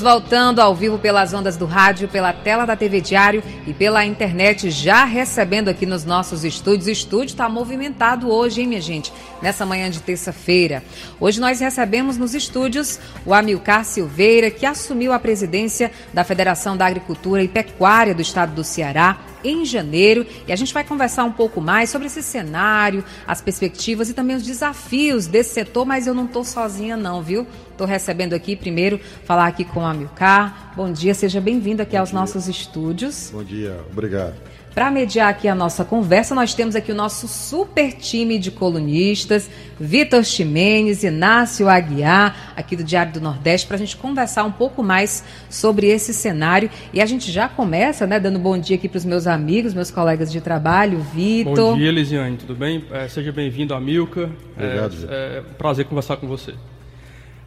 [0.00, 4.70] Voltando ao vivo pelas ondas do rádio, pela tela da TV Diário e pela internet,
[4.70, 6.86] já recebendo aqui nos nossos estúdios.
[6.86, 9.12] O estúdio está movimentado hoje, hein, minha gente?
[9.42, 10.82] Nessa manhã de terça-feira.
[11.20, 16.86] Hoje nós recebemos nos estúdios o Amilcar Silveira, que assumiu a presidência da Federação da
[16.86, 21.32] Agricultura e Pecuária do Estado do Ceará em janeiro e a gente vai conversar um
[21.32, 26.14] pouco mais sobre esse cenário, as perspectivas e também os desafios desse setor, mas eu
[26.14, 27.46] não estou sozinha não, viu?
[27.80, 30.74] Estou recebendo aqui primeiro falar aqui com a Milcar.
[30.76, 32.18] Bom dia, seja bem-vindo aqui Bom aos dia.
[32.18, 33.30] nossos estúdios.
[33.32, 34.34] Bom dia, obrigado.
[34.74, 39.48] Para mediar aqui a nossa conversa, nós temos aqui o nosso super time de colunistas,
[39.80, 44.82] Vitor Ximenes, Inácio Aguiar, aqui do Diário do Nordeste, para a gente conversar um pouco
[44.82, 46.68] mais sobre esse cenário.
[46.92, 49.90] E a gente já começa, né, dando bom dia aqui para os meus amigos, meus
[49.90, 51.72] colegas de trabalho, Vitor.
[51.72, 52.84] Bom dia, Elisiane, tudo bem?
[52.90, 54.30] É, seja bem-vindo a Milka.
[54.54, 54.94] Obrigado.
[55.08, 56.52] É, é um prazer conversar com você.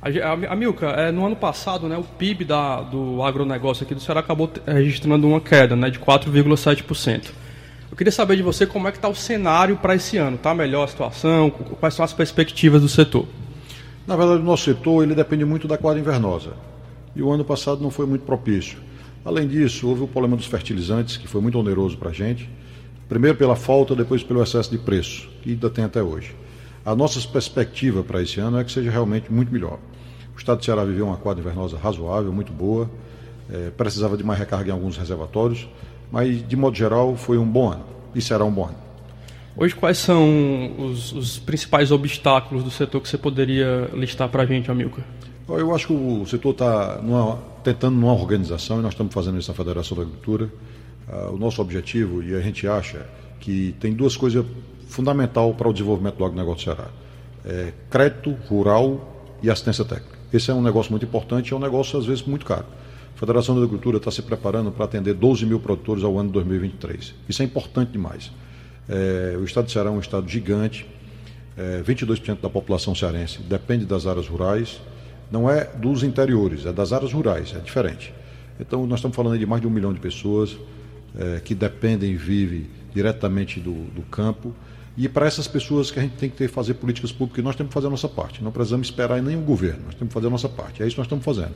[0.03, 4.19] A, Milka, é, no ano passado, né, o PIB da, do agronegócio aqui do Ceará
[4.19, 7.31] acabou registrando uma queda né, de 4,7%.
[7.89, 10.35] Eu queria saber de você como é que está o cenário para esse ano.
[10.35, 11.49] Está melhor a situação?
[11.49, 13.25] Quais são as perspectivas do setor?
[14.05, 16.53] Na verdade, o nosso setor ele depende muito da quadra invernosa.
[17.15, 18.79] E o ano passado não foi muito propício.
[19.23, 22.49] Além disso, houve o problema dos fertilizantes, que foi muito oneroso para a gente.
[23.07, 26.35] Primeiro pela falta, depois pelo excesso de preço, que ainda tem até hoje.
[26.85, 29.79] A nossa perspectiva para esse ano é que seja realmente muito melhor.
[30.35, 32.89] O estado de Ceará viveu uma quadra invernosa razoável, muito boa,
[33.49, 35.67] é, precisava de mais recarga em alguns reservatórios,
[36.11, 38.75] mas de modo geral foi um bom ano e será um bom ano.
[39.55, 44.45] Hoje, quais são os, os principais obstáculos do setor que você poderia listar para a
[44.45, 45.05] gente, Amilcar?
[45.47, 46.99] Eu acho que o setor está
[47.63, 50.49] tentando numa organização, e nós estamos fazendo isso na Federação da Agricultura.
[51.07, 53.05] Uh, o nosso objetivo, e a gente acha
[53.39, 54.43] que tem duas coisas
[54.93, 56.89] fundamentais para o desenvolvimento do agronegócio do Ceará.
[57.43, 60.17] É crédito rural e assistência técnica.
[60.31, 62.65] Esse é um negócio muito importante, é um negócio às vezes muito caro.
[63.15, 66.33] A Federação da Agricultura está se preparando para atender 12 mil produtores ao ano de
[66.33, 67.13] 2023.
[67.27, 68.31] Isso é importante demais.
[68.87, 70.85] É, o estado de Ceará é um estado gigante,
[71.57, 74.81] é, 22% da população cearense depende das áreas rurais,
[75.31, 78.13] não é dos interiores, é das áreas rurais, é diferente.
[78.59, 80.57] Então, nós estamos falando de mais de um milhão de pessoas
[81.17, 84.53] é, que dependem e vivem diretamente do, do campo.
[84.95, 87.69] E para essas pessoas que a gente tem que ter, fazer políticas públicas, nós temos
[87.69, 88.43] que fazer a nossa parte.
[88.43, 90.83] Não precisamos esperar em nenhum governo, nós temos que fazer a nossa parte.
[90.83, 91.53] É isso que nós estamos fazendo.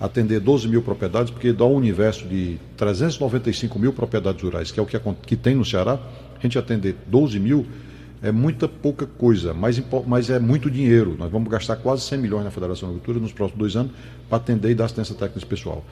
[0.00, 4.82] Atender 12 mil propriedades, porque dá um universo de 395 mil propriedades rurais, que é
[4.82, 5.98] o que, que tem no Ceará,
[6.38, 7.66] a gente atender 12 mil
[8.22, 11.16] é muita pouca coisa, mas, mas é muito dinheiro.
[11.18, 13.92] Nós vamos gastar quase 100 milhões na Federação da Agricultura nos próximos dois anos
[14.28, 15.84] para atender e dar assistência técnica pessoal.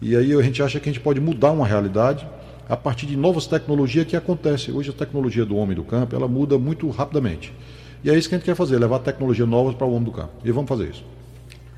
[0.00, 2.26] E aí a gente acha que a gente pode mudar uma realidade
[2.68, 4.74] a partir de novas tecnologias que acontecem.
[4.74, 7.52] Hoje a tecnologia do homem do campo, ela muda muito rapidamente.
[8.02, 10.12] E é isso que a gente quer fazer, levar tecnologia novas para o homem do
[10.12, 10.32] campo.
[10.44, 11.04] E vamos fazer isso.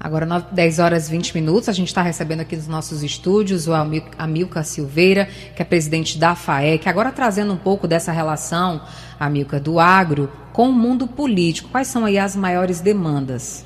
[0.00, 3.72] Agora, 10 horas e 20 minutos, a gente está recebendo aqui nos nossos estúdios o
[3.72, 8.81] Amilca Silveira, que é presidente da FAEC, agora trazendo um pouco dessa relação,
[9.19, 11.69] Amilca, do agro com o mundo político.
[11.71, 13.65] Quais são aí as maiores demandas?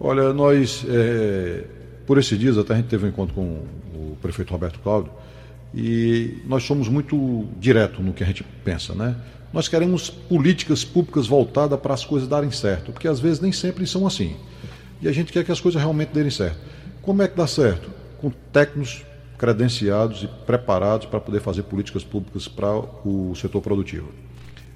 [0.00, 1.64] Olha, nós, é,
[2.06, 3.64] por esses dias, até a gente teve um encontro com
[3.94, 5.12] o prefeito Roberto Cláudio,
[5.74, 9.16] e nós somos muito direto no que a gente pensa, né?
[9.52, 13.86] Nós queremos políticas públicas voltadas para as coisas darem certo, porque às vezes nem sempre
[13.86, 14.36] são assim.
[15.00, 16.58] E a gente quer que as coisas realmente derem certo.
[17.02, 17.90] Como é que dá certo?
[18.18, 19.04] Com técnicos
[19.36, 22.72] credenciados e preparados para poder fazer políticas públicas para
[23.04, 24.08] o setor produtivo.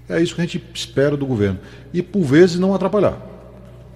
[0.09, 1.59] É isso que a gente espera do governo.
[1.93, 3.17] E por vezes não atrapalhar.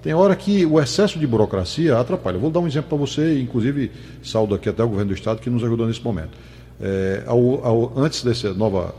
[0.03, 2.38] Tem hora que o excesso de burocracia atrapalha.
[2.38, 3.91] vou dar um exemplo para você, inclusive
[4.22, 6.38] saldo aqui até o governo do Estado que nos ajudou nesse momento.
[6.80, 8.94] É, ao, ao, antes dessa nova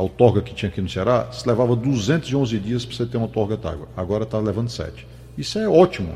[0.00, 3.56] outorga que tinha aqui no Ceará, se levava 211 dias para você ter uma outorga
[3.56, 3.88] d'água.
[3.96, 5.06] Agora está levando 7.
[5.36, 6.14] Isso é ótimo.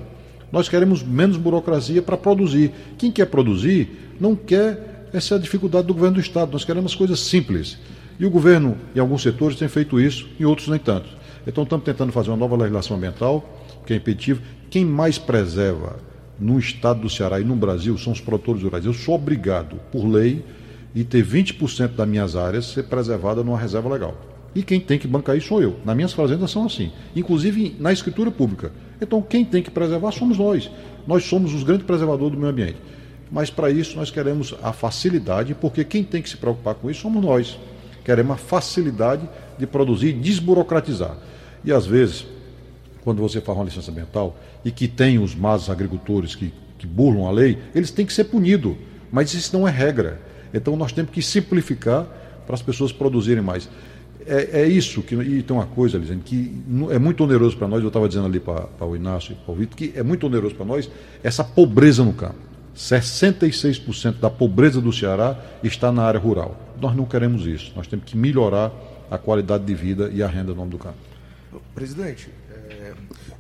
[0.51, 2.73] Nós queremos menos burocracia para produzir.
[2.97, 6.53] Quem quer produzir não quer essa dificuldade do governo do Estado.
[6.53, 7.79] Nós queremos coisas simples.
[8.19, 11.09] E o governo, em alguns setores, tem feito isso, em outros nem tanto.
[11.47, 13.45] Então estamos tentando fazer uma nova legislação ambiental,
[13.85, 14.41] que é impeditiva.
[14.71, 15.97] Quem mais preserva
[16.39, 18.85] no estado do Ceará e no Brasil são os produtores rurais.
[18.85, 20.45] Eu sou obrigado, por lei,
[20.97, 24.17] e ter 20% das minhas áreas ser preservada numa reserva legal.
[24.55, 25.77] E quem tem que bancar isso sou eu.
[25.85, 28.73] Nas minhas fazendas são assim, inclusive na escritura pública.
[28.99, 30.71] Então quem tem que preservar somos nós.
[31.07, 32.79] Nós somos os grandes preservadores do meio ambiente.
[33.31, 37.03] Mas para isso nós queremos a facilidade, porque quem tem que se preocupar com isso
[37.03, 37.59] somos nós.
[38.03, 39.29] Queremos a facilidade
[39.59, 41.19] de produzir e desburocratizar.
[41.63, 42.25] E às vezes,
[43.05, 44.35] quando você faz uma licença ambiental
[44.65, 48.25] e que tem os más agricultores que, que burlam a lei, eles têm que ser
[48.25, 48.77] punidos.
[49.13, 50.25] Mas isso não é regra.
[50.53, 52.07] Então nós temos que simplificar
[52.47, 53.69] para as pessoas produzirem mais.
[54.27, 55.15] É, é isso que.
[55.15, 56.53] E tem uma coisa, Lisane, que
[56.91, 59.57] é muito oneroso para nós, eu estava dizendo ali para, o Inácio e para o
[59.57, 60.91] Vitor, que é muito oneroso para nós
[61.23, 62.47] essa pobreza no campo.
[62.77, 66.61] 66% da pobreza do Ceará está na área rural.
[66.81, 67.73] Nós não queremos isso.
[67.75, 68.71] Nós temos que melhorar
[69.11, 70.97] a qualidade de vida e a renda no nome do campo.
[71.75, 72.29] Presidente,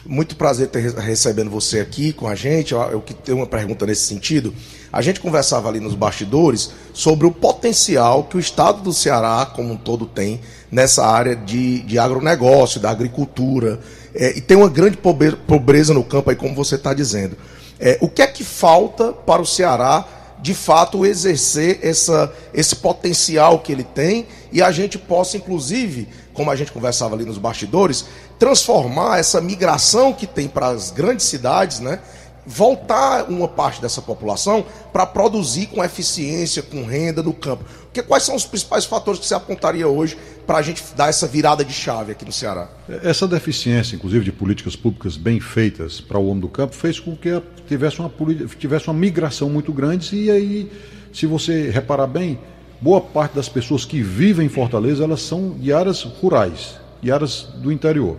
[0.08, 2.73] muito prazer ter recebendo você aqui com a gente.
[2.73, 4.55] Eu, eu tenho uma pergunta nesse sentido.
[4.93, 9.73] A gente conversava ali nos bastidores sobre o potencial que o estado do Ceará, como
[9.73, 10.40] um todo, tem
[10.70, 13.81] nessa área de, de agronegócio, da agricultura.
[14.14, 17.37] É, e tem uma grande pobreza no campo aí, como você está dizendo.
[17.79, 20.06] É, o que é que falta para o Ceará,
[20.40, 26.50] de fato, exercer essa, esse potencial que ele tem e a gente possa, inclusive, como
[26.50, 28.05] a gente conversava ali nos bastidores,
[28.38, 32.00] transformar essa migração que tem para as grandes cidades, né?
[32.47, 37.65] voltar uma parte dessa população para produzir com eficiência, com renda no campo.
[37.83, 40.17] Porque quais são os principais fatores que você apontaria hoje
[40.47, 42.69] para a gente dar essa virada de chave aqui no Ceará?
[43.03, 47.17] Essa deficiência, inclusive, de políticas públicas bem feitas para o homem do campo, fez com
[47.17, 48.12] que tivesse uma,
[48.59, 50.73] tivesse uma migração muito grande e aí,
[51.12, 52.39] se você reparar bem,
[52.81, 57.48] boa parte das pessoas que vivem em Fortaleza, elas são de áreas rurais, de áreas
[57.56, 58.16] do interior.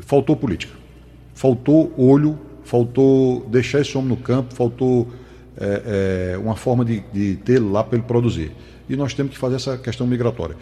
[0.00, 0.74] Faltou política,
[1.34, 5.08] faltou olho faltou deixar esse homem no campo, faltou
[5.58, 8.52] é, é, uma forma de, de ter lá para ele produzir.
[8.88, 10.56] E nós temos que fazer essa questão migratória.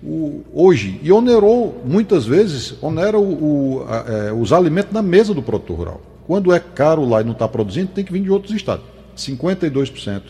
[0.00, 5.34] O, hoje, e onerou, muitas vezes, onera o, o, a, é, os alimentos na mesa
[5.34, 6.00] do produtor rural.
[6.26, 8.84] Quando é caro lá e não está produzindo, tem que vir de outros estados.
[9.16, 10.22] 52%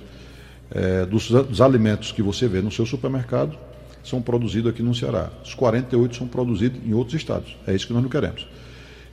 [0.70, 3.56] é, dos, dos alimentos que você vê no seu supermercado
[4.02, 5.30] são produzidos aqui no Ceará.
[5.44, 7.56] Os 48 são produzidos em outros estados.
[7.66, 8.46] É isso que nós não queremos.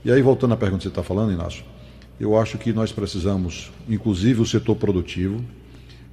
[0.04, 1.64] E aí, voltando à pergunta que você está falando, Inácio,
[2.20, 5.44] eu acho que nós precisamos, inclusive o setor produtivo,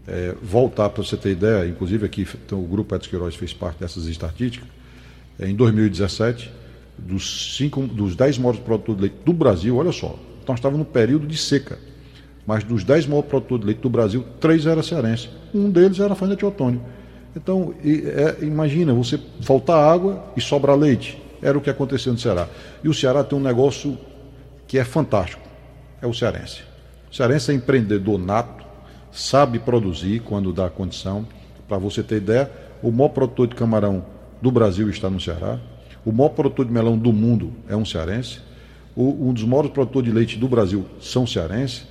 [0.06, 3.80] é, voltar para você ter ideia, inclusive aqui então, o Grupo Edson Queiroz fez parte
[3.80, 4.68] dessas estatísticas,
[5.38, 6.50] é, em 2017,
[6.98, 10.92] dos, cinco, dos 10 maiores produtores de leite do Brasil, olha só, nós estávamos no
[10.92, 11.78] período de seca,
[12.46, 15.30] mas dos 10 maiores produtores de leite do Brasil, três eram cearense.
[15.54, 16.82] Um deles era a Fazenda de Otônio.
[17.36, 21.20] Então, é, imagina, você faltar água e sobrar leite.
[21.42, 22.48] Era o que aconteceu no Ceará.
[22.82, 23.98] E o Ceará tem um negócio
[24.66, 25.44] que é fantástico
[26.04, 26.60] é o cearense.
[27.10, 28.64] O cearense é empreendedor nato,
[29.10, 31.26] sabe produzir quando dá condição.
[31.66, 32.50] Para você ter ideia,
[32.82, 34.04] o maior produtor de camarão
[34.40, 35.58] do Brasil está no Ceará.
[36.04, 38.40] O maior produtor de melão do mundo é um cearense.
[38.94, 41.86] O, um dos maiores produtores de leite do Brasil são cearenses.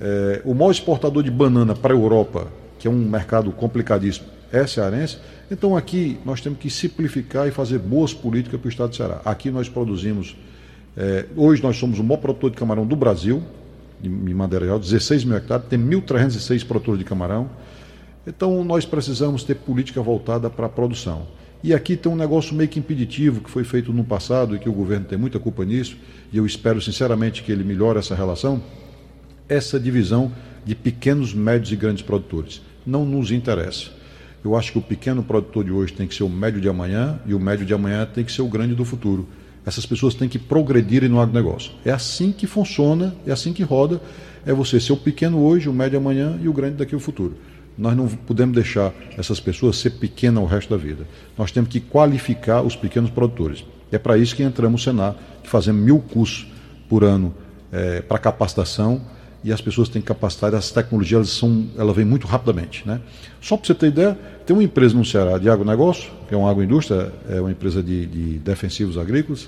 [0.00, 2.48] É, o maior exportador de banana para a Europa,
[2.80, 5.18] que é um mercado complicadíssimo, é cearense.
[5.50, 9.20] Então aqui nós temos que simplificar e fazer boas políticas para o estado do Ceará.
[9.24, 10.36] Aqui nós produzimos
[10.96, 13.42] é, hoje nós somos o maior produtor de camarão do Brasil,
[14.02, 17.50] em Madeira Real, 16 mil hectares, tem 1.306 produtores de camarão.
[18.26, 21.26] Então nós precisamos ter política voltada para a produção.
[21.62, 24.68] E aqui tem um negócio meio que impeditivo que foi feito no passado e que
[24.68, 25.96] o governo tem muita culpa nisso,
[26.32, 28.62] e eu espero sinceramente que ele melhore essa relação,
[29.48, 30.30] essa divisão
[30.64, 32.62] de pequenos, médios e grandes produtores.
[32.86, 33.90] Não nos interessa.
[34.44, 37.18] Eu acho que o pequeno produtor de hoje tem que ser o médio de amanhã
[37.24, 39.26] e o médio de amanhã tem que ser o grande do futuro.
[39.64, 41.72] Essas pessoas têm que progredir no agronegócio.
[41.82, 44.02] É assim que funciona, é assim que roda.
[44.44, 47.34] É você ser o pequeno hoje, o médio amanhã e o grande daqui ao futuro.
[47.76, 51.06] Nós não podemos deixar essas pessoas ser pequenas o resto da vida.
[51.38, 53.64] Nós temos que qualificar os pequenos produtores.
[53.90, 56.46] É para isso que entramos no Senar, que fazemos mil cursos
[56.86, 57.34] por ano
[57.72, 59.00] é, para capacitação
[59.44, 62.82] e as pessoas têm capacidade, as tecnologias elas são, ela vem muito rapidamente.
[62.86, 62.98] Né?
[63.42, 66.50] Só para você ter ideia, tem uma empresa no Ceará de agronegócio, que é uma
[66.50, 69.46] agroindústria, é uma empresa de, de defensivos agrícolas,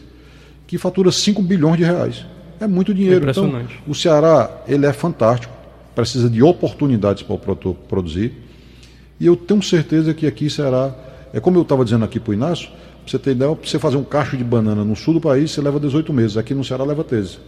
[0.67, 2.27] que fatura 5 bilhões de reais.
[2.61, 3.31] É muito dinheiro.
[3.31, 5.53] Então, o Ceará ele é fantástico,
[5.95, 8.35] precisa de oportunidades para o produtor produzir.
[9.19, 10.95] E eu tenho certeza que aqui será.
[11.33, 13.79] É como eu estava dizendo aqui para o Inácio, para você ter ideia, para você
[13.79, 16.37] fazer um cacho de banana no sul do país, você leva 18 meses.
[16.37, 17.39] Aqui no Ceará leva 13.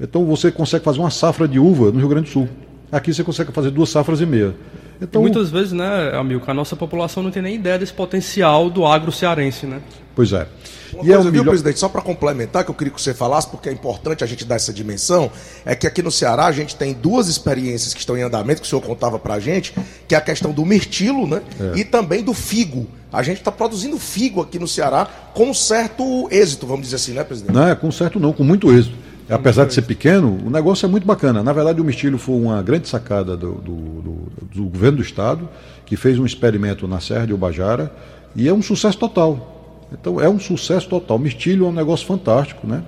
[0.00, 2.48] Então você consegue fazer uma safra de uva no Rio Grande do Sul.
[2.90, 4.54] Aqui você consegue fazer duas safras e meia.
[5.00, 8.84] Então, muitas vezes, né, Amilcar, a nossa população não tem nem ideia desse potencial do
[8.84, 9.80] agro cearense, né?
[10.14, 10.48] Pois é.
[10.92, 11.48] Uma e coisa, é viu, melhor...
[11.50, 14.44] presidente, só para complementar, que eu queria que você falasse, porque é importante a gente
[14.44, 15.30] dar essa dimensão,
[15.64, 18.66] é que aqui no Ceará a gente tem duas experiências que estão em andamento, que
[18.66, 19.72] o senhor contava para a gente,
[20.08, 21.42] que é a questão do mirtilo, né?
[21.60, 21.78] É.
[21.78, 22.86] E também do figo.
[23.12, 27.22] A gente está produzindo figo aqui no Ceará com certo êxito, vamos dizer assim, né,
[27.22, 27.54] presidente?
[27.54, 28.96] Não, é com certo não, com muito êxito.
[29.28, 31.42] Apesar de ser pequeno, o negócio é muito bacana.
[31.42, 35.46] Na verdade, o Mistilho foi uma grande sacada do, do, do, do, governo do Estado,
[35.84, 37.92] que fez um experimento na Serra de Ubajara,
[38.34, 39.86] e é um sucesso total.
[39.92, 41.18] Então, é um sucesso total.
[41.18, 42.82] Mistilho é um negócio fantástico, né?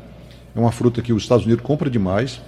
[0.57, 2.41] É uma fruta que os Estados Unidos compram demais,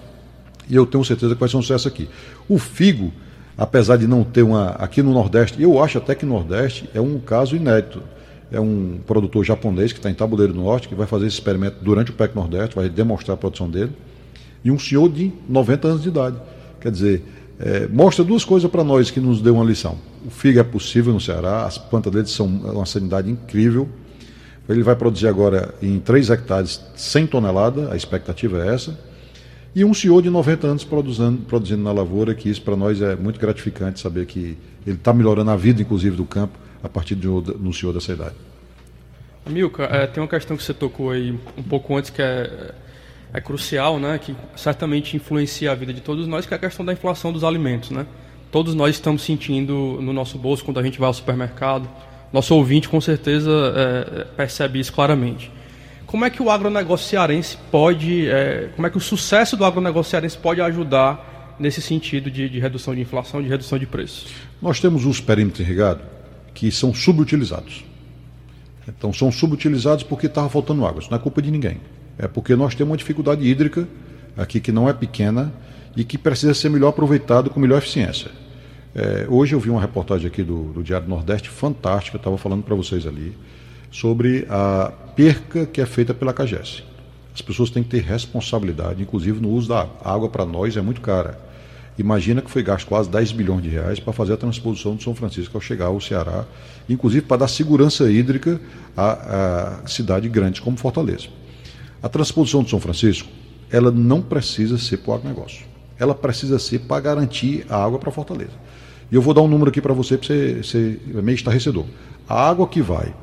[0.69, 2.09] e eu tenho certeza que vai ser um sucesso aqui.
[2.49, 3.13] O figo,
[3.59, 4.71] apesar de não ter uma.
[4.71, 8.03] Aqui no Nordeste, eu acho até que no Nordeste é um caso inédito
[8.52, 12.11] é um produtor japonês que está em Tabuleiro Norte, que vai fazer esse experimento durante
[12.11, 13.92] o PEC Nordeste, vai demonstrar a produção dele.
[14.62, 16.37] E um senhor de 90 anos de idade.
[16.80, 17.25] Quer dizer,
[17.59, 19.97] é, mostra duas coisas para nós que nos deu uma lição.
[20.26, 23.88] O figo é possível no Ceará, as plantas dele são uma sanidade incrível.
[24.68, 28.97] Ele vai produzir agora em 3 hectares 100 toneladas, a expectativa é essa.
[29.75, 33.16] E um senhor de 90 anos produzindo, produzindo na lavoura, que isso para nós é
[33.16, 37.29] muito gratificante saber que ele está melhorando a vida, inclusive, do campo, a partir de
[37.29, 38.35] um senhor dessa idade.
[39.47, 42.73] Milka, é, tem uma questão que você tocou aí um pouco antes que é,
[43.33, 46.85] é crucial, né, que certamente influencia a vida de todos nós, que é a questão
[46.85, 47.91] da inflação dos alimentos.
[47.91, 48.07] Né?
[48.51, 51.89] Todos nós estamos sentindo no nosso bolso quando a gente vai ao supermercado.
[52.33, 55.51] Nosso ouvinte, com certeza, é, percebe isso claramente.
[56.07, 60.11] Como é que o agronegócio cearense pode, é, como é que o sucesso do agronegócio
[60.11, 64.31] cearense pode ajudar nesse sentido de, de redução de inflação, de redução de preços?
[64.61, 66.05] Nós temos os perímetros irrigados
[66.54, 67.85] que são subutilizados.
[68.88, 71.00] Então, são subutilizados porque estava faltando água.
[71.00, 71.80] Isso não é culpa de ninguém.
[72.18, 73.87] É porque nós temos uma dificuldade hídrica
[74.37, 75.52] aqui que não é pequena
[75.97, 78.30] e que precisa ser melhor aproveitado com melhor eficiência.
[78.94, 82.75] É, hoje eu vi uma reportagem aqui do, do Diário Nordeste fantástica, estava falando para
[82.75, 83.35] vocês ali,
[83.90, 86.82] sobre a perca que é feita pela CAGES.
[87.35, 89.97] As pessoas têm que ter responsabilidade, inclusive no uso da água.
[90.04, 91.38] A água para nós é muito cara.
[91.99, 95.15] Imagina que foi gasto quase 10 bilhões de reais para fazer a transposição de São
[95.15, 96.47] Francisco ao chegar ao Ceará,
[96.89, 98.61] inclusive para dar segurança hídrica
[98.97, 101.29] a, a cidades grandes como Fortaleza.
[102.03, 103.29] A transposição de São Francisco,
[103.71, 105.67] ela não precisa ser para o agronegócio.
[105.99, 108.53] Ela precisa ser para garantir a água para Fortaleza.
[109.11, 111.85] E eu vou dar um número aqui para você, para você ser meio estarrecedor.
[112.27, 113.15] A água que vai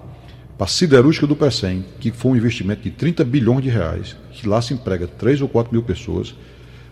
[0.56, 4.48] para a siderúrgica do PECEM, que foi um investimento de 30 bilhões de reais, que
[4.48, 6.36] lá se emprega 3 ou 4 mil pessoas,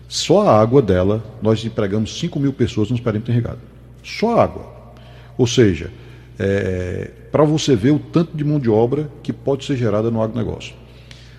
[0.08, 3.60] só a água dela, nós empregamos 5 mil pessoas nos perímetros irrigados.
[4.02, 4.72] Só a água.
[5.36, 5.92] Ou seja,
[6.38, 10.22] é, para você ver o tanto de mão de obra que pode ser gerada no
[10.22, 10.74] agronegócio.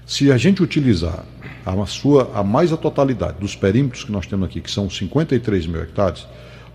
[0.05, 1.25] Se a gente utilizar
[1.65, 5.65] a, sua, a mais a totalidade dos perímetros que nós temos aqui, que são 53
[5.65, 6.27] mil hectares,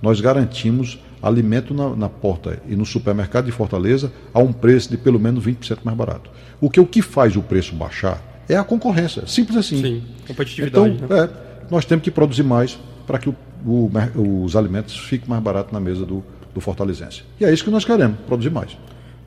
[0.02, 4.98] nós garantimos alimento na, na, porta e no supermercado de Fortaleza a um preço de
[4.98, 6.30] pelo menos 20% mais barato.
[6.60, 9.80] O que, o que faz o preço baixar é a concorrência, simples assim.
[9.80, 10.90] Sim, competitividade.
[10.90, 11.24] Então, né?
[11.24, 15.72] é, nós temos que produzir mais para que o, o, os alimentos fiquem mais baratos
[15.72, 16.22] na mesa do,
[16.54, 17.22] do fortalezense.
[17.40, 18.76] E é isso que nós queremos, produzir mais.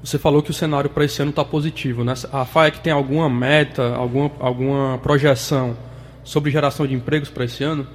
[0.04, 2.04] Você falou que o cenário para esse ano está positivo.
[2.04, 2.14] Né?
[2.32, 5.76] A FAEC tem alguma meta, alguma, alguma projeção
[6.24, 7.88] sobre geração de empregos para esse ano?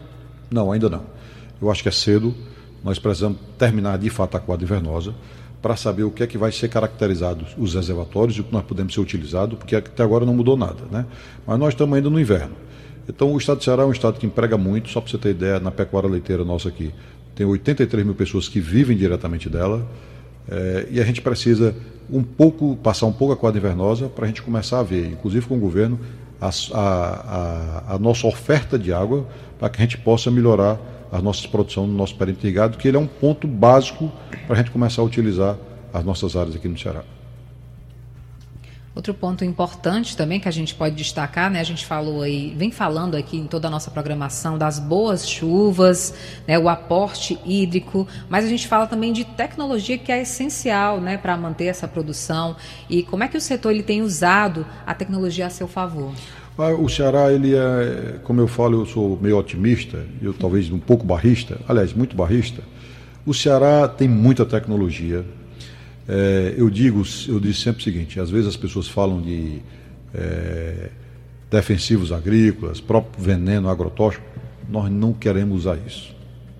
[0.50, 1.04] Não, ainda não.
[1.60, 2.34] Eu acho que é cedo.
[2.82, 5.14] Nós precisamos terminar de fato a quadra invernosa
[5.62, 8.64] para saber o que é que vai ser caracterizado os reservatórios e o que nós
[8.64, 10.84] podemos ser utilizado, porque até agora não mudou nada.
[10.90, 11.06] Né?
[11.46, 12.56] Mas nós estamos ainda no inverno.
[13.08, 15.30] Então, o estado de Ceará é um estado que emprega muito, só para você ter
[15.30, 16.92] ideia, na pecuária leiteira nossa aqui,
[17.34, 19.86] tem 83 mil pessoas que vivem diretamente dela,
[20.48, 21.74] é, e a gente precisa
[22.10, 25.46] um pouco, passar um pouco a quadra invernosa para a gente começar a ver, inclusive
[25.46, 25.98] com o governo,
[26.40, 29.26] a, a, a, nossa oferta de água
[29.58, 30.78] para que a gente possa melhorar
[31.12, 34.10] a nossa produção no nosso perímetro irrigado, que ele é um ponto básico
[34.46, 35.56] para a gente começar a utilizar
[35.92, 37.04] as nossas áreas aqui no Ceará.
[38.94, 41.60] Outro ponto importante também que a gente pode destacar, né?
[41.60, 46.14] A gente falou aí, vem falando aqui em toda a nossa programação das boas chuvas,
[46.46, 46.58] né?
[46.58, 51.16] O aporte hídrico, mas a gente fala também de tecnologia que é essencial, né?
[51.16, 52.54] Para manter essa produção
[52.86, 56.12] e como é que o setor ele tem usado a tecnologia a seu favor.
[56.58, 60.78] Ah, o Ceará, ele é, como eu falo, eu sou meio otimista, eu talvez um
[60.78, 62.62] pouco barrista, aliás, muito barrista.
[63.24, 65.24] O Ceará tem muita tecnologia,
[66.08, 69.60] é, eu digo, eu digo sempre o seguinte: às vezes as pessoas falam de
[70.14, 70.90] é,
[71.50, 74.24] defensivos agrícolas, próprio veneno agrotóxico.
[74.68, 76.14] Nós não queremos usar isso.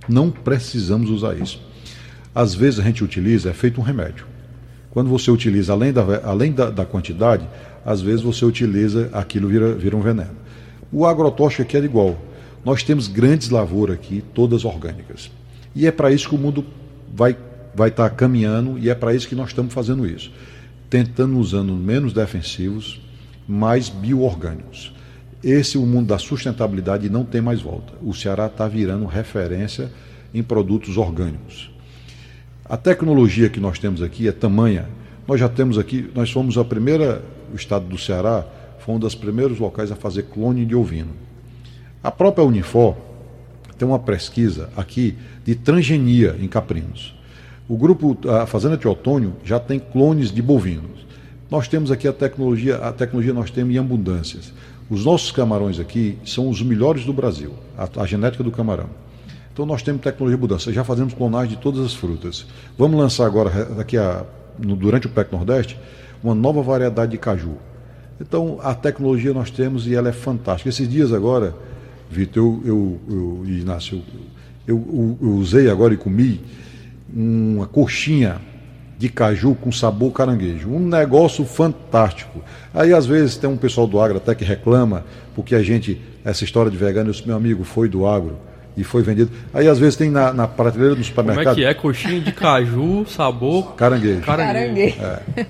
[0.08, 1.62] Não precisamos usar isso.
[2.34, 4.26] Às vezes a gente utiliza, é feito um remédio.
[4.90, 7.46] Quando você utiliza, além da, além da, da quantidade,
[7.84, 10.36] às vezes você utiliza, aquilo vira, vira um veneno.
[10.92, 12.20] O agrotóxico aqui é igual.
[12.64, 15.30] Nós temos grandes lavouras aqui, todas orgânicas.
[15.74, 16.64] E é para isso que o mundo
[17.12, 17.36] vai
[17.74, 20.30] vai estar caminhando e é para isso que nós estamos fazendo isso.
[20.88, 23.00] Tentando usando menos defensivos,
[23.48, 24.92] mais bioorgânicos.
[25.42, 27.94] Esse o mundo da sustentabilidade não tem mais volta.
[28.00, 29.90] O Ceará está virando referência
[30.32, 31.70] em produtos orgânicos.
[32.64, 34.88] A tecnologia que nós temos aqui é tamanha.
[35.26, 38.44] Nós já temos aqui, nós fomos a primeira, o estado do Ceará
[38.78, 41.12] foi um dos primeiros locais a fazer clone de ovino.
[42.02, 42.96] A própria Unifor
[43.78, 47.14] tem uma pesquisa aqui de transgenia em caprinos.
[47.68, 51.06] O grupo, a Fazenda Teotônio, já tem clones de bovinos.
[51.50, 54.52] Nós temos aqui a tecnologia, a tecnologia nós temos em abundâncias.
[54.90, 58.90] Os nossos camarões aqui são os melhores do Brasil, a, a genética do camarão.
[59.52, 62.46] Então nós temos tecnologia de mudança, já fazemos clonagem de todas as frutas.
[62.76, 64.24] Vamos lançar agora, daqui a,
[64.58, 65.78] no, durante o PEC Nordeste,
[66.22, 67.56] uma nova variedade de caju.
[68.20, 70.68] Então a tecnologia nós temos e ela é fantástica.
[70.68, 71.54] Esses dias agora,
[72.10, 74.02] Vitor, eu, eu, eu, Inácio,
[74.66, 76.40] Eu, eu, eu usei agora e comi
[77.14, 78.40] uma coxinha
[78.98, 80.70] de caju com sabor caranguejo.
[80.70, 82.40] Um negócio fantástico.
[82.72, 85.04] Aí às vezes tem um pessoal do agro até que reclama,
[85.34, 88.38] porque a gente, essa história de vegano, esse meu amigo foi do agro
[88.76, 89.30] e foi vendido.
[89.52, 91.54] Aí às vezes tem na, na prateleira do supermercado.
[91.54, 91.74] Como é que é?
[91.74, 93.74] Coxinha de caju, sabor.
[93.74, 94.22] Caranguejo.
[94.22, 94.96] Caranguejo.
[95.00, 95.46] É.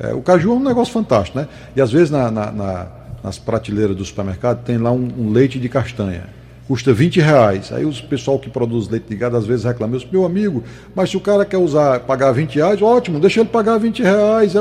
[0.00, 1.48] É, o caju é um negócio fantástico, né?
[1.74, 2.86] E às vezes na, na, na,
[3.22, 6.24] nas prateleiras do supermercado tem lá um, um leite de castanha
[6.68, 7.72] custa 20 reais.
[7.72, 10.62] Aí os pessoal que produz leite de gado às vezes reclama, eu meu amigo,
[10.94, 14.54] mas se o cara quer usar, pagar 20 reais, ótimo, deixa ele pagar 20 reais.
[14.54, 14.58] É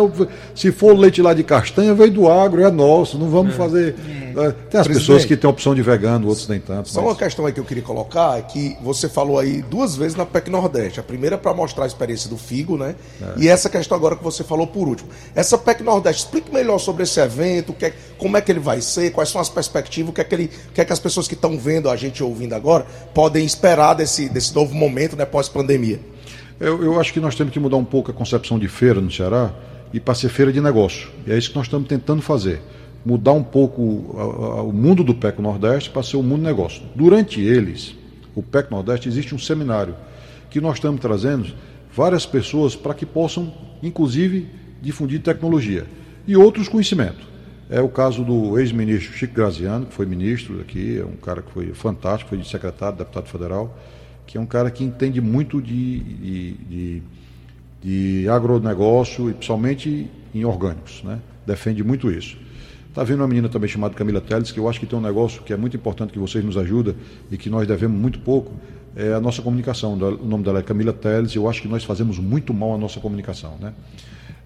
[0.55, 3.57] se for leite lá de castanha, veio do agro, é nosso, não vamos é.
[3.57, 3.95] fazer.
[4.37, 4.51] É.
[4.69, 6.89] Tem as pessoas que têm opção de vegano, outros nem tanto.
[6.89, 7.11] Só mas...
[7.11, 10.25] uma questão aí que eu queria colocar é que você falou aí duas vezes na
[10.25, 10.99] PEC Nordeste.
[10.99, 12.95] A primeira é para mostrar a experiência do Figo, né?
[13.21, 13.33] É.
[13.37, 15.09] E essa questão agora que você falou por último.
[15.35, 18.81] Essa PEC Nordeste, explique melhor sobre esse evento, que é, como é que ele vai
[18.81, 20.99] ser, quais são as perspectivas, o que é que, ele, o que, é que as
[20.99, 25.25] pessoas que estão vendo a gente ouvindo agora podem esperar desse, desse novo momento, né,
[25.25, 25.99] pós-pandemia?
[26.59, 29.11] Eu, eu acho que nós temos que mudar um pouco a concepção de feira no
[29.11, 29.53] Ceará
[29.93, 31.09] e para ser feira de negócio.
[31.25, 32.61] E é isso que nós estamos tentando fazer.
[33.05, 36.81] Mudar um pouco o mundo do PEC Nordeste para ser o mundo negócio.
[36.95, 37.95] Durante eles,
[38.35, 39.95] o PEC Nordeste, existe um seminário
[40.49, 41.53] que nós estamos trazendo
[41.95, 44.47] várias pessoas para que possam, inclusive,
[44.81, 45.85] difundir tecnologia
[46.27, 47.25] e outros conhecimentos.
[47.69, 51.51] É o caso do ex-ministro Chico Graziano, que foi ministro aqui, é um cara que
[51.51, 53.77] foi fantástico, foi de secretário, deputado federal,
[54.25, 57.03] que é um cara que entende muito de, de, de,
[57.81, 61.19] de agronegócio e principalmente em orgânicos, né?
[61.45, 62.37] defende muito isso.
[62.87, 65.43] Está vindo uma menina também chamada Camila Teles, que eu acho que tem um negócio
[65.43, 66.95] que é muito importante, que vocês nos ajudam
[67.29, 68.53] e que nós devemos muito pouco,
[68.95, 69.93] é a nossa comunicação.
[69.93, 72.77] O nome dela é Camila Teles, e eu acho que nós fazemos muito mal a
[72.77, 73.55] nossa comunicação.
[73.59, 73.73] Né?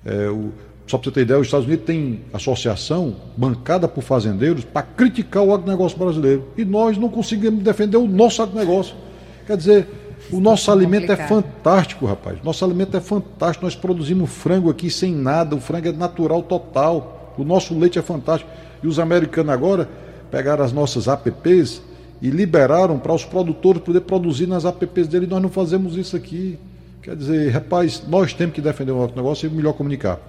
[0.03, 0.51] É, o,
[0.87, 5.43] só para você ter ideia, os Estados Unidos tem associação bancada por fazendeiros para criticar
[5.43, 6.47] o agronegócio brasileiro.
[6.57, 8.95] E nós não conseguimos defender o nosso agronegócio.
[9.47, 9.87] Quer dizer,
[10.31, 12.37] o nosso é alimento é fantástico, rapaz.
[12.43, 13.65] Nosso alimento é fantástico.
[13.65, 15.55] Nós produzimos frango aqui sem nada.
[15.55, 17.33] O frango é natural total.
[17.37, 18.49] O nosso leite é fantástico.
[18.83, 19.89] E os americanos agora
[20.29, 21.81] pegaram as nossas APPs
[22.21, 25.25] e liberaram para os produtores poder produzir nas APPs dele.
[25.25, 26.57] E nós não fazemos isso aqui.
[27.01, 30.19] Quer dizer, rapaz, nós temos que defender o nosso negócio e melhor comunicar.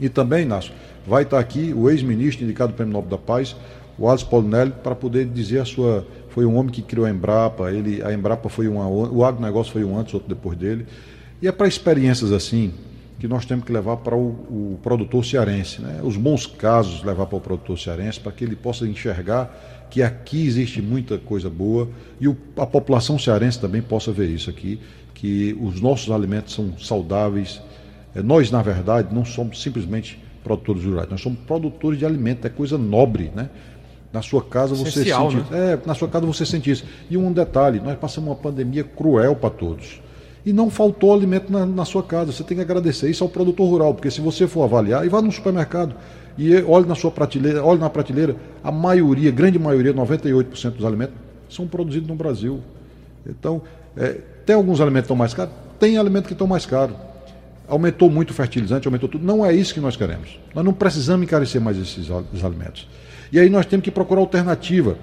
[0.00, 0.72] E também, Nácio,
[1.06, 3.56] vai estar aqui o ex-ministro indicado do Prêmio Nobel da Paz,
[3.98, 6.06] o Alisson Paulinelli, para poder dizer a sua.
[6.30, 8.86] Foi um homem que criou a Embrapa, ele, a Embrapa foi uma.
[8.86, 10.86] O agronegócio foi um antes, outro depois dele.
[11.42, 12.72] E é para experiências assim
[13.18, 16.00] que nós temos que levar para o, o produtor cearense, né?
[16.04, 20.46] os bons casos levar para o produtor cearense, para que ele possa enxergar que aqui
[20.46, 21.88] existe muita coisa boa
[22.20, 24.78] e o, a população cearense também possa ver isso aqui,
[25.14, 27.60] que os nossos alimentos são saudáveis,
[28.22, 32.78] nós, na verdade, não somos simplesmente produtores rurais, nós somos produtores de alimento, é coisa
[32.78, 33.50] nobre, né?
[34.12, 35.74] Na sua casa você Essencial, sente, né?
[35.74, 36.84] é, na sua casa você sente isso.
[37.10, 40.00] E um detalhe, nós passamos uma pandemia cruel para todos.
[40.46, 42.32] E não faltou alimento na, na, sua casa.
[42.32, 45.20] Você tem que agradecer isso ao produtor rural, porque se você for avaliar, e vá
[45.20, 45.94] no supermercado
[46.38, 51.14] e olhe na sua prateleira, olhe na prateleira, a maioria, grande maioria, 98% dos alimentos
[51.50, 52.60] são produzidos no Brasil.
[53.26, 53.60] Então,
[53.94, 55.52] é, tem alguns alimentos que estão mais caros?
[55.78, 56.96] Tem alimentos que estão mais caros
[57.68, 59.24] aumentou muito o fertilizante, aumentou tudo.
[59.24, 60.40] Não é isso que nós queremos.
[60.54, 62.08] Nós não precisamos encarecer mais esses
[62.42, 62.88] alimentos.
[63.30, 64.96] E aí nós temos que procurar alternativa.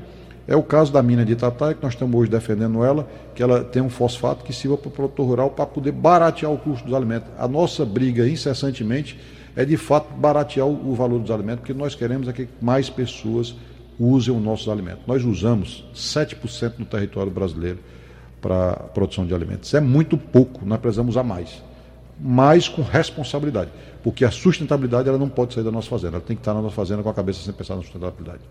[0.48, 3.64] É o caso da mina de Itataia, que nós estamos hoje defendendo ela, que ela
[3.64, 6.94] tem um fosfato que sirva para o produtor rural para poder baratear o custo dos
[6.94, 7.30] alimentos.
[7.38, 9.20] A nossa briga incessantemente
[9.56, 13.56] é de fato baratear o, valor dos alimentos, porque nós queremos é que mais pessoas
[14.00, 15.02] usem os nossos alimentos.
[15.08, 17.80] Nós usamos 7% no território brasileiro
[18.40, 19.70] para a produção de alimentos.
[19.70, 21.64] Isso é muito pouco, nós precisamos usar mais
[22.20, 23.72] mas com responsabilidade.
[24.04, 26.62] Porque a sustentabilidade ela não pode sair da nossa fazenda, ela tem que estar na
[26.62, 28.42] nossa fazenda com a cabeça sem pensar na sustentabilidade.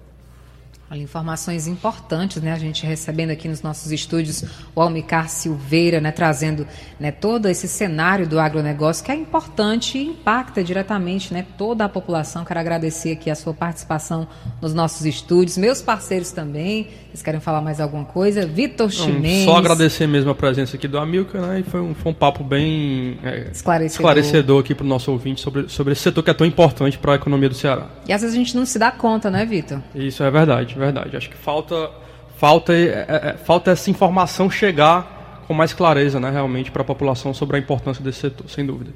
[0.94, 2.52] Olha, informações importantes, né?
[2.52, 4.44] A gente recebendo aqui nos nossos estúdios
[4.76, 6.12] o Almicar Silveira, né?
[6.12, 6.68] Trazendo
[7.00, 11.88] né, todo esse cenário do agronegócio que é importante e impacta diretamente né, toda a
[11.88, 12.44] população.
[12.44, 14.28] Quero agradecer aqui a sua participação
[14.62, 16.86] nos nossos estúdios, meus parceiros também.
[17.08, 18.46] Vocês querem falar mais alguma coisa?
[18.46, 19.46] Vitor Chimenez.
[19.46, 21.58] Só agradecer mesmo a presença aqui do Amilcar, né?
[21.58, 23.86] E foi um, foi um papo bem é, esclarecedor.
[23.86, 27.14] esclarecedor aqui para o nosso ouvinte sobre, sobre esse setor que é tão importante para
[27.14, 27.88] a economia do Ceará.
[28.06, 29.80] E às vezes a gente não se dá conta, né, Vitor?
[29.92, 31.16] Isso é verdade verdade, verdade.
[31.16, 31.90] Acho que falta,
[32.38, 36.84] falta, é, é, é, falta essa informação chegar com mais clareza, né, realmente, para a
[36.84, 38.92] população sobre a importância desse setor, sem dúvida.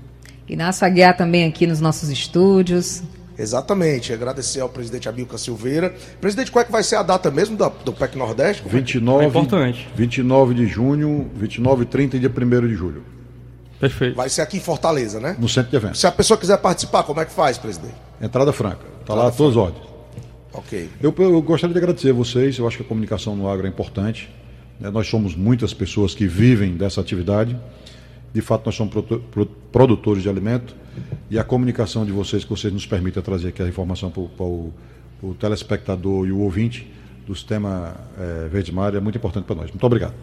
[0.48, 3.02] Inácio Aguiar também aqui nos nossos estúdios.
[3.38, 4.12] Exatamente.
[4.12, 5.94] Agradecer ao presidente Abilca Silveira.
[6.20, 8.62] Presidente, qual é que vai ser a data mesmo do, do PEC Nordeste?
[8.66, 9.88] 29, é importante.
[9.94, 13.04] 29 de junho, 29 e 30 e dia 1 de julho.
[13.78, 14.16] Perfeito.
[14.16, 15.36] Vai ser aqui em Fortaleza, né?
[15.38, 16.00] No centro de eventos.
[16.00, 17.94] Se a pessoa quiser participar, como é que faz, presidente?
[18.20, 18.84] Entrada franca.
[19.00, 19.87] Está lá todas as ordens.
[20.52, 20.88] Ok.
[21.00, 22.58] Eu, eu, gostaria de agradecer a vocês.
[22.58, 24.28] Eu acho que a comunicação no agro é importante.
[24.80, 24.90] Né?
[24.90, 27.58] Nós somos muitas pessoas que vivem dessa atividade.
[28.32, 28.94] De fato, nós somos
[29.72, 30.74] produtores de alimento
[31.30, 34.72] e a comunicação de vocês, que vocês nos permitem trazer aqui a informação para o,
[35.22, 36.90] o telespectador e o ouvinte
[37.26, 39.70] do sistema é, Verde Mar é muito importante para nós.
[39.70, 40.14] Muito obrigado.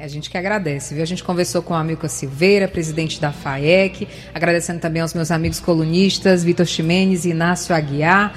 [0.00, 1.02] É a gente que agradece, viu?
[1.02, 5.60] A gente conversou com a Milka Silveira, presidente da FAEC, agradecendo também aos meus amigos
[5.60, 8.34] colunistas, Vitor Ximenes e Inácio Aguiar,